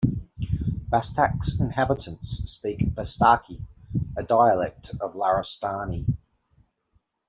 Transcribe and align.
Bastak's 0.91 1.59
inhabitants 1.59 2.41
speak 2.51 2.79
Bastaki, 2.95 3.61
a 4.17 4.23
dialect 4.23 4.89
of 4.99 5.13
Larestani. 5.13 6.17